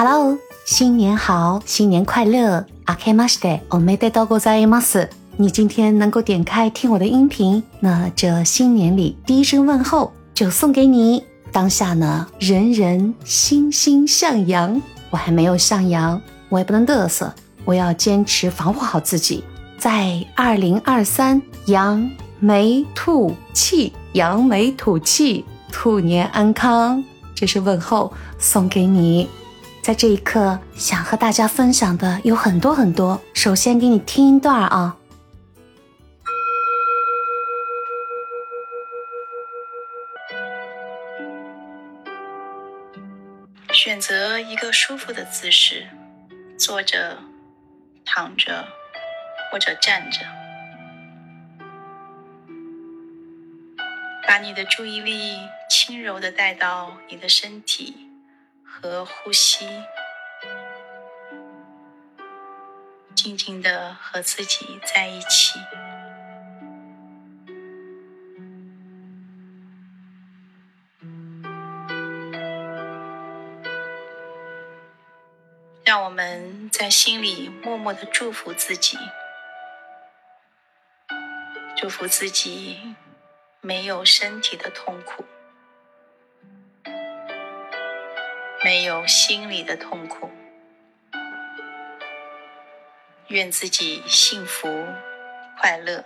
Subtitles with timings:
[0.00, 2.64] Hello，新年好，新年快乐！
[2.84, 5.10] 阿开马斯的，我没得到过在马斯。
[5.36, 11.24] 你今天能够点开听我的音频，那这新年里第一声问候就送给你。
[11.50, 14.80] 当下呢，人人心心向阳。
[15.10, 17.34] 我还没有向阳，我也不能嘚瑟，
[17.64, 19.42] 我要坚持防护好自己。
[19.78, 22.08] 在二零二三，扬
[22.38, 27.02] 眉吐气，扬眉吐气，兔年安康，
[27.34, 29.28] 这是问候，送给你。
[29.88, 33.18] 在这一刻，想和大家分享的有很多很多。
[33.32, 34.94] 首先给你听一段啊。
[43.72, 45.86] 选择一个舒服的姿势，
[46.58, 47.16] 坐着、
[48.04, 48.68] 躺着
[49.50, 50.20] 或者站着，
[54.26, 55.38] 把你的注意力
[55.70, 58.07] 轻柔的带到你的身体。
[58.80, 59.66] 和呼吸，
[63.12, 65.58] 静静的和自己在一起，
[75.84, 78.96] 让我们在心里默默的祝福自己，
[81.76, 82.94] 祝福自己
[83.60, 85.24] 没有身体的痛苦。
[88.64, 90.28] 没有心里的痛苦，
[93.28, 94.68] 愿自己幸福
[95.56, 96.04] 快乐。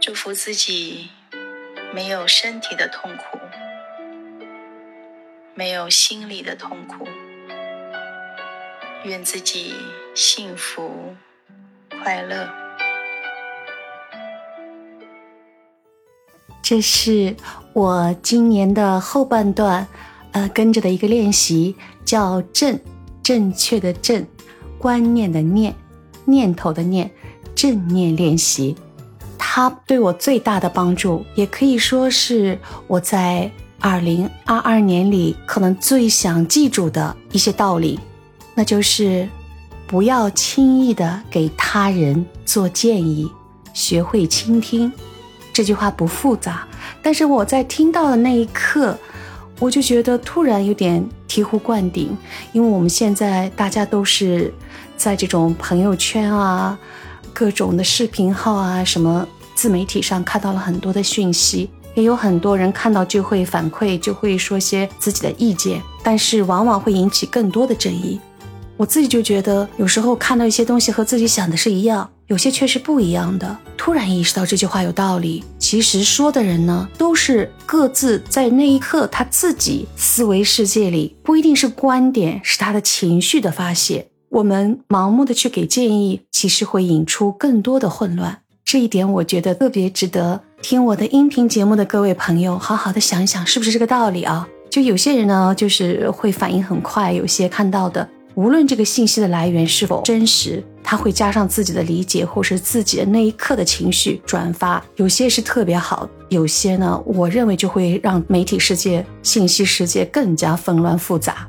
[0.00, 1.10] 祝福自己
[1.92, 3.40] 没有身体的痛苦，
[5.54, 7.08] 没有心里的痛苦。
[9.02, 9.74] 愿自己
[10.14, 11.16] 幸福
[12.02, 12.63] 快乐。
[16.64, 17.36] 这是。
[17.74, 19.84] 我今年的后半段，
[20.30, 22.78] 呃，跟着的一个练习叫“正”，
[23.20, 24.24] 正确的“正”，
[24.78, 25.74] 观念的“念”，
[26.24, 27.10] 念头的“念”，
[27.52, 28.76] 正念练习。
[29.36, 37.98] 它对我最大的帮助，也可以说是我在二零二二年里可能最想记住的一些道理，
[38.54, 39.28] 那就是
[39.88, 43.28] 不要轻易的给他人做建议，
[43.72, 44.92] 学会倾听。
[45.54, 46.66] 这句话不复杂，
[47.00, 48.98] 但是我在听到的那一刻，
[49.60, 52.14] 我就觉得突然有点醍醐灌顶，
[52.52, 54.52] 因为我们现在大家都是
[54.96, 56.76] 在这种朋友圈啊、
[57.32, 68.20] 各种的视频号啊、什么自媒体上看到了很多的讯息，也有很多人看到就会反馈，就会说些自己的意见，但是往往会引起更多的争议。
[68.76, 73.56] 我自己就觉得，有时候看到一些东西和自己想的是一样，有些却是不一样的。
[73.76, 75.44] 突然意识到这句话有道理。
[75.58, 84.06] 其实说的人呢，都是各自在那一刻他自己思维世界里，不一定是观点，是他的情绪的发泄。
[84.30, 88.40] 我们盲目的去给建议，其实会引出更多的混乱。
[88.64, 94.48] 这一点我觉得特别值得听我的音频节目的各位朋友好好的想想，是不是这个道理啊？
[94.70, 98.08] 就有些人呢，就是会反应很快，有些看到的。
[98.34, 104.80] 无论这个信息的来源是否真实，他会加上自己的理解，或是自己的那一刻的情绪转发。
[104.96, 111.48] 有些是特别好，有些呢，我认为就会让媒体世界、信息世界更加纷乱复杂。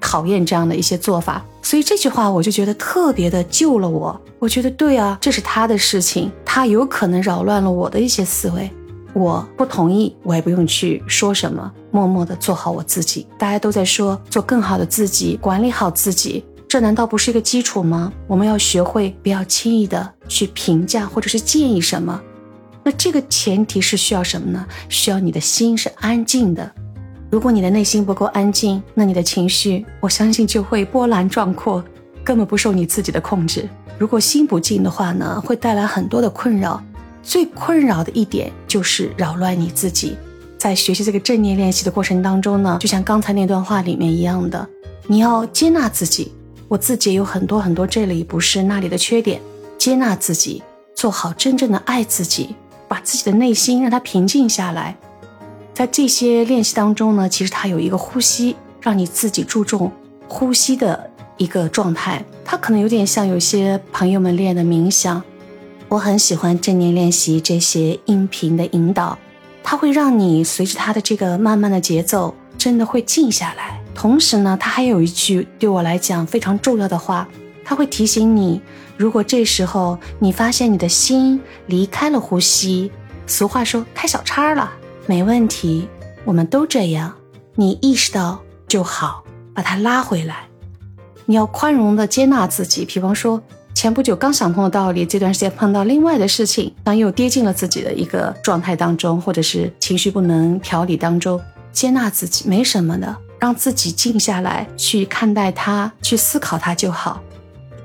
[0.00, 4.20] 讨厌这样的一些做法，所以这句话我就觉得特别的救了我。
[4.38, 8.70] 我觉得对啊，这是他的事情，他有可能扰乱了我的一些思维。
[9.14, 13.26] 我不同意，我也不用去说什么，默默的做好我自己。
[13.38, 18.12] 大家都在说做更好的自己，管理好自己，这难道不是一个基础吗？
[18.26, 22.20] 我们要学会不要轻易的去评价或者是建议什么。
[22.82, 24.66] 那这个前提是需要什么呢？
[24.88, 26.68] 需要你的心是安静的。
[27.30, 31.80] 如果你的内心不够安静，那你的情绪，我相信就会波澜壮阔，
[32.24, 33.68] 根本不受你自己的控制。
[33.96, 36.82] 如果心不静的话呢，会带来很多的困扰。
[37.22, 40.16] 最困扰的一点就是扰乱你自己。
[40.58, 44.68] 在学习这个正念练习的过程当中呢，就像刚才那段话里面一样的，
[45.06, 46.32] 你要接纳自己。
[46.74, 49.40] 我自己有很多很多这里不是那里的缺点，
[49.78, 50.60] 接纳自己，
[50.92, 52.56] 做好真正的爱自己，
[52.88, 54.96] 把自己的内心让它平静下来。
[55.72, 59.92] 在这些练习当中呢，其实它有一个呼吸，让你自己注重
[60.26, 62.24] 呼吸的一个状态。
[62.44, 65.22] 它可能有点像有些朋友们练的冥想。
[65.88, 69.16] 我很喜欢正念练习这些音频的引导，
[69.62, 73.80] 它会让你随着它的这个慢慢的节奏，真的会静下来。
[73.94, 77.26] 同时呢，他还有一句对我来讲非常重要的话，
[77.64, 78.60] 他会提醒你，
[78.96, 82.90] 如果这时候你发现你的心离开了呼吸，
[83.26, 84.70] 俗话说开小差了，
[85.06, 85.88] 没问题，
[86.24, 87.14] 我们都这样。
[87.54, 89.24] 你意识到就好，
[89.54, 90.48] 把它拉回来。
[91.24, 92.84] 你要宽容的接纳自己。
[92.84, 93.40] 比方说，
[93.74, 101.40] 前不久刚想通的道理，这段时间碰到另外的事情，当又跌进了自己的一个状态当中，或者是情绪不能调理当中，
[101.72, 107.20] 接纳自己没什么的，让自己静下来去看待它，去思考它就好。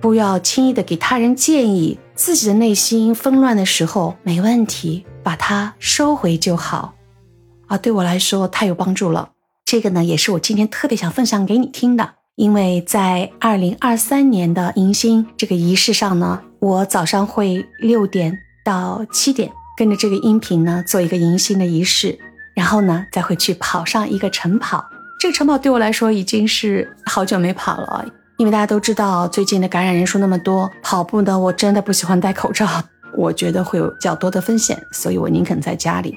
[0.00, 6.94] 不要轻易的给他人建议，自己的内心纷乱的时候没问题，把它收回就好。
[7.66, 9.30] 啊，对我来说太有帮助了。
[9.64, 12.08] 这个呢，也是我今天特别想分享给你听的。
[12.36, 22.16] 因为在二零二三年的迎新这个仪式上呢，我早上会六点到七点跟着这个音频呢做一个迎新的仪式，
[22.54, 24.88] 然后呢再会去跑上一个晨跑。
[25.18, 28.04] 这个晨跑对我来说已经是好久没跑了，
[28.36, 32.66] 因为大家都知道最近的感染人数那么多，跑步呢我真的不喜欢戴口罩，
[33.16, 36.16] 我觉得会有较多的风险，所以我宁肯在家里。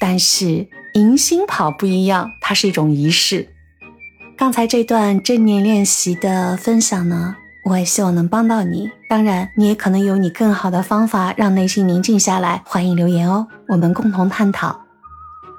[0.00, 0.68] 但是。
[0.94, 3.48] 迎新跑不一样，它是一种仪式。
[4.36, 7.34] 刚才这段正念练习的分享呢，
[7.70, 8.90] 我也希望能帮到你。
[9.08, 14.82] 当然，你也可能有你更好的方法让内心宁静下来，欢迎留言哦，我们共同探讨。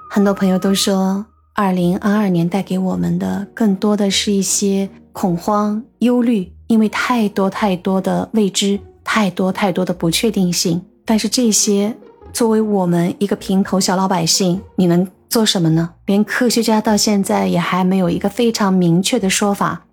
[0.08, 1.26] 很多朋友都说，
[1.56, 10.82] 二零二二年带给我们的更多的是一些恐慌、忧虑，因为太多太多的未知，太多太多的不确定性。
[11.04, 11.96] 但是这些，
[12.32, 15.06] 作为我们一个平头小老百姓，你能？
[15.26, 15.90] 做什么呢？
[16.06, 19.84] 连科学家到现在也还没有一个非常明确的说法。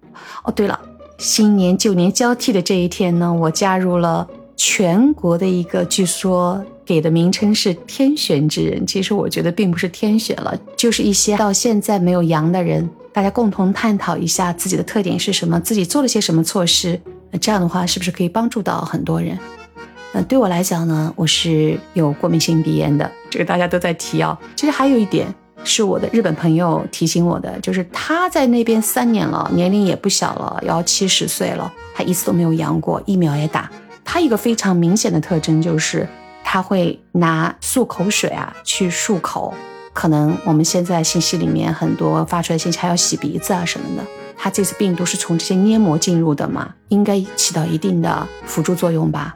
[0.43, 0.79] 哦，对了，
[1.17, 8.83] 新年旧年交替的这一天呢，我加入了全国的一个，据说给的名称是“天选之人”。
[8.85, 16.99] 其实我觉得并不是天选了，就是一些到现在没有阳的人，大家共同探讨一下自己的特点是什么，自己做了些什么措施。
[17.31, 19.39] 那这样的话，是不是可以帮助到很多人？
[20.11, 24.37] 那对我来讲呢，我是有过敏性鼻炎的，这个大家都在提啊。
[24.57, 25.33] 其实还有一点
[25.63, 33.71] 是我的日本朋友提醒我的，就是他在那边三年了，年龄也不小了，要七十岁了，他一次都没有阳过，疫苗也打。
[34.03, 36.05] 他一个非常明显的特征就是
[36.53, 39.53] 他会拿漱口水啊去漱口，
[39.93, 44.03] 可能我们现在信息里面很多发出来信息还要洗鼻子啊什么的，
[44.37, 49.33] 他这次病毒是从这些黏膜进入的嘛，应该起到一定的辅助作用吧。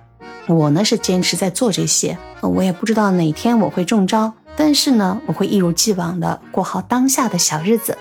[0.47, 7.97] 我呢是坚持在做这些，我也不知道哪天我会中招，但是呢，我会一如既往的过好当下的小日子。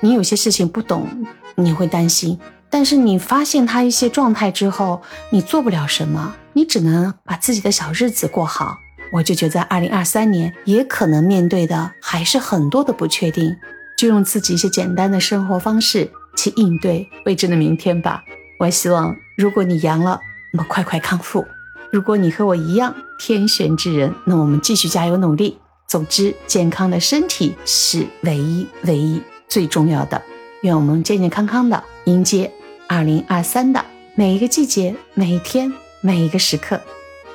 [0.00, 1.06] 你有些事情不懂，
[1.54, 2.36] 你会担心，
[2.68, 8.78] 但是你发现他一些状态之后，你做不了什么，你只能把自己的小日子过好。
[9.12, 13.56] 我就觉得，二零二三年也可能面对的还是很多的不确定，
[13.98, 18.22] 就用自己一些简单的生活方式去应对未知的明天吧。
[18.60, 20.20] 我希望，如果你阳了，
[20.52, 21.44] 那么快快康复。
[21.92, 25.58] 如果你和我一样天选之人，那我们继续加油努力。
[25.88, 30.22] 总之，健康的身体是唯一、唯一最重要的。
[30.62, 32.48] 愿我们健健康康的迎接
[32.86, 36.80] 二零二三的每一个季节、每一天、每一个时刻。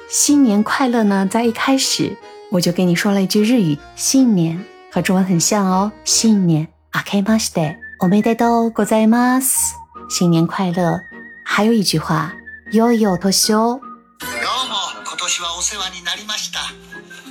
[0.09, 2.15] 新年快乐呢，在一开始
[2.51, 6.67] 我就给你说了一句日语“新年”，和中文很像哦，“新年”。
[6.91, 9.75] あけまして、おめでとうございます。
[10.09, 11.00] 新年快乐。
[11.44, 12.31] 还有一句话，
[12.71, 13.57] よいよ年を。
[13.57, 14.75] どうも、
[15.06, 16.59] 今年はお世話になりました。
[16.59, 16.65] よ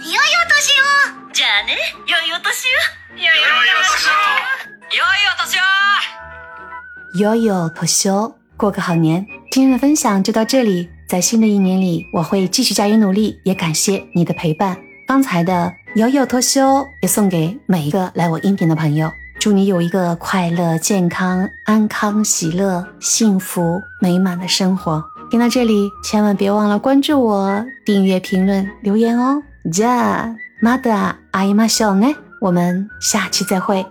[0.05, 1.33] いよ年を。
[1.33, 1.77] じゃあね、
[2.07, 2.71] よいよ年を。
[3.17, 3.33] よいよ
[5.41, 5.59] 年
[7.19, 7.23] を。
[7.23, 8.35] よいよ年。
[8.57, 9.27] 过个好年。
[9.51, 10.91] 今天的分享就到这里。
[11.14, 14.78] 在新的一年里，我会继续加油努力，也感谢你的陪伴。
[15.08, 25.04] 刚才的有有脱修也送给每一个来我音频的朋友，祝你有一个快乐、健康、安康、喜乐、幸福、美满的生活。
[25.32, 29.42] 听到这里，千万别忘了关注我、订阅、评论、留言哦。
[29.66, 32.16] じゃあまた会いましょうね。
[32.40, 33.86] 我们下期再会。